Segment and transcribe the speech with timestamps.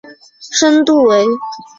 [0.39, 1.23] 深度为。